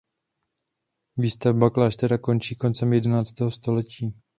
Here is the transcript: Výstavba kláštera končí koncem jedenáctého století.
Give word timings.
Výstavba 1.17 1.69
kláštera 1.69 2.17
končí 2.17 2.55
koncem 2.55 2.93
jedenáctého 2.93 3.51
století. 3.51 4.13